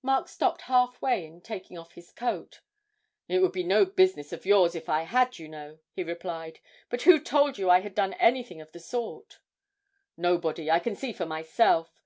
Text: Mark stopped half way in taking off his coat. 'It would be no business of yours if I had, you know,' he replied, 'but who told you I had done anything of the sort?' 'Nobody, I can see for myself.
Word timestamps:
Mark 0.00 0.28
stopped 0.28 0.62
half 0.70 1.02
way 1.02 1.26
in 1.26 1.40
taking 1.40 1.76
off 1.76 1.94
his 1.94 2.12
coat. 2.12 2.60
'It 3.26 3.40
would 3.40 3.50
be 3.50 3.64
no 3.64 3.84
business 3.84 4.32
of 4.32 4.46
yours 4.46 4.76
if 4.76 4.88
I 4.88 5.02
had, 5.02 5.40
you 5.40 5.48
know,' 5.48 5.80
he 5.90 6.04
replied, 6.04 6.60
'but 6.88 7.02
who 7.02 7.18
told 7.18 7.58
you 7.58 7.68
I 7.68 7.80
had 7.80 7.96
done 7.96 8.12
anything 8.12 8.60
of 8.60 8.70
the 8.70 8.78
sort?' 8.78 9.40
'Nobody, 10.16 10.70
I 10.70 10.78
can 10.78 10.94
see 10.94 11.12
for 11.12 11.26
myself. 11.26 12.00